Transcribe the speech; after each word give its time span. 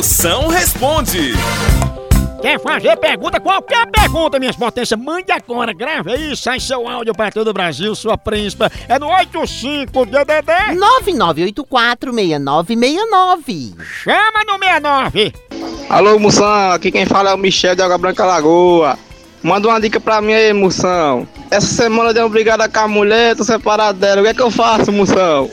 Moção 0.00 0.48
responde. 0.48 1.34
Quer 2.40 2.58
fazer 2.58 2.96
pergunta? 2.96 3.38
Qualquer 3.38 3.86
pergunta, 3.88 4.38
minhas 4.38 4.56
potências, 4.56 4.98
mande 4.98 5.30
agora, 5.30 5.74
grave 5.74 6.10
aí, 6.10 6.34
sai 6.34 6.58
seu 6.58 6.88
áudio 6.88 7.12
para 7.12 7.30
todo 7.30 7.48
o 7.48 7.52
Brasil, 7.52 7.94
sua 7.94 8.16
príncipa. 8.16 8.72
É 8.88 8.98
no 8.98 9.08
85DDD. 9.08 10.74
99846969. 11.52 13.74
Chama 13.78 14.42
no 14.46 14.58
69. 14.58 15.34
Alô, 15.90 16.18
Moção, 16.18 16.72
aqui 16.72 16.90
quem 16.90 17.04
fala 17.04 17.32
é 17.32 17.34
o 17.34 17.38
Michel 17.38 17.76
de 17.76 17.82
Água 17.82 17.98
Branca 17.98 18.24
Lagoa. 18.24 18.98
Manda 19.42 19.68
uma 19.68 19.78
dica 19.78 20.00
pra 20.00 20.22
mim 20.22 20.32
aí, 20.32 20.50
Moção. 20.54 21.28
Essa 21.50 21.66
semana 21.66 22.08
eu 22.08 22.14
dei 22.14 22.22
uma 22.22 22.30
brigada 22.30 22.66
com 22.70 22.78
a 22.78 22.88
mulher, 22.88 23.36
tô 23.36 23.44
separado 23.44 23.98
dela. 23.98 24.22
O 24.22 24.24
que 24.24 24.30
é 24.30 24.34
que 24.34 24.40
eu 24.40 24.50
faço, 24.50 24.90
Moção? 24.90 25.50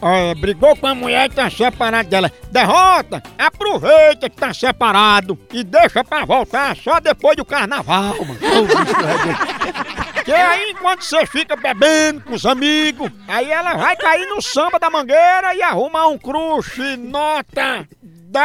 Olha, 0.00 0.34
brigou 0.34 0.76
com 0.76 0.86
a 0.86 0.94
mulher 0.94 1.26
e 1.26 1.34
tá 1.34 1.50
separado 1.50 2.08
dela. 2.08 2.30
Derrota! 2.50 3.22
Aproveita 3.36 4.30
que 4.30 4.36
tá 4.36 4.54
separado 4.54 5.38
e 5.52 5.64
deixa 5.64 6.04
pra 6.04 6.24
voltar 6.24 6.76
só 6.76 7.00
depois 7.00 7.36
do 7.36 7.44
carnaval, 7.44 8.14
mano. 8.24 8.38
Bicho, 8.38 10.20
é 10.20 10.24
Que 10.24 10.32
aí, 10.32 10.70
enquanto 10.70 11.02
você 11.02 11.26
fica 11.26 11.56
bebendo 11.56 12.20
com 12.20 12.34
os 12.34 12.46
amigos, 12.46 13.10
aí 13.26 13.50
ela 13.50 13.74
vai 13.74 13.96
cair 13.96 14.26
no 14.26 14.40
samba 14.40 14.78
da 14.78 14.88
mangueira 14.88 15.54
e 15.54 15.62
arrumar 15.62 16.06
um 16.06 16.18
crush 16.18 16.96
nota 16.96 17.88
10! 18.30 18.42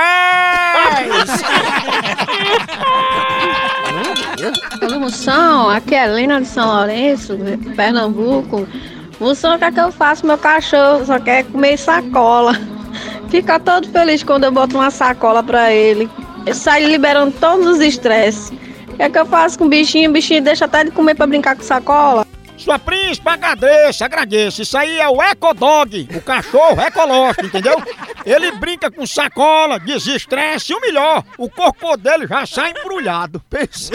Alô, 4.82 5.00
Moção, 5.02 5.70
aqui 5.70 5.94
é 5.94 6.06
Helena 6.06 6.42
de 6.42 6.48
São 6.48 6.66
Lourenço, 6.66 7.38
Pernambuco. 7.76 8.68
Moção, 9.24 9.56
o 9.56 9.58
que 9.58 9.64
é 9.64 9.72
que 9.72 9.80
eu 9.80 9.90
faço? 9.90 10.26
Meu 10.26 10.38
cachorro 10.38 11.06
só 11.06 11.18
quer 11.18 11.46
comer 11.46 11.78
sacola. 11.78 12.52
Fica 13.32 13.58
todo 13.58 13.88
feliz 13.88 14.22
quando 14.22 14.44
eu 14.44 14.52
boto 14.52 14.76
uma 14.76 14.92
sacola 14.92 15.42
pra 15.42 15.72
ele. 15.72 16.10
Eu 16.46 16.54
saio 16.54 16.90
liberando 16.90 17.34
todos 17.40 17.66
os 17.66 17.80
estresses. 17.80 18.50
O 18.90 18.98
que 18.98 19.02
é 19.02 19.10
que 19.10 19.18
eu 19.18 19.26
faço 19.26 19.58
com 19.58 19.64
o 19.64 19.70
bichinho? 19.70 20.10
O 20.10 20.14
bichinho 20.14 20.44
deixa 20.44 20.66
até 20.66 20.84
de 20.84 20.92
comer 20.92 21.16
pra 21.16 21.26
brincar 21.26 21.56
com 21.56 21.64
sacola. 21.64 22.28
Sua 22.58 22.78
príncipe, 22.78 23.30
agradeça, 23.30 24.04
agradeça. 24.04 24.62
Isso 24.62 24.78
aí 24.78 25.00
é 25.00 25.08
o 25.08 25.24
Ecodog, 25.24 26.10
o 26.14 26.22
cachorro 26.22 26.82
ecológico, 26.82 27.46
entendeu? 27.46 27.82
Ele 28.26 28.52
brinca 28.52 28.92
com 28.92 29.08
sacola, 29.08 29.80
desestresse 29.80 30.74
e 30.74 30.76
o 30.76 30.82
melhor, 30.82 31.24
o 31.38 31.50
corpo 31.50 31.96
dele 31.96 32.28
já 32.28 32.46
sai 32.46 32.72
embrulhado. 32.72 33.42
Pense. 33.50 33.90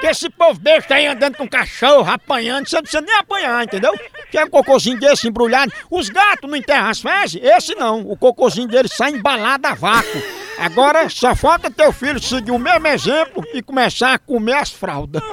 esse 0.11 0.29
povo 0.29 0.59
besta 0.59 0.95
aí 0.95 1.07
andando 1.07 1.37
com 1.37 1.47
cachorro, 1.47 2.11
apanhando, 2.11 2.67
você 2.67 2.75
não 2.75 2.83
precisa 2.83 3.01
nem 3.01 3.15
apanhar, 3.15 3.63
entendeu? 3.63 3.93
Que 4.29 4.37
é 4.37 4.45
um 4.45 4.49
cocôzinho 4.49 4.99
desse 4.99 5.27
embrulhado. 5.27 5.71
Os 5.89 6.09
gatos 6.09 6.49
não 6.49 6.57
enterram 6.57 6.89
as 6.89 7.01
fezes, 7.01 7.41
esse 7.41 7.73
não. 7.75 8.01
O 8.01 8.17
cocôzinho 8.17 8.67
dele 8.67 8.87
sai 8.89 9.11
embalado 9.11 9.67
a 9.67 9.73
vácuo. 9.73 10.21
Agora 10.59 11.09
só 11.09 11.33
falta 11.33 11.71
teu 11.71 11.91
filho 11.91 12.21
seguir 12.21 12.51
o 12.51 12.59
mesmo 12.59 12.85
exemplo 12.87 13.43
e 13.53 13.61
começar 13.61 14.13
a 14.13 14.19
comer 14.19 14.55
as 14.55 14.69
fraldas. 14.69 15.21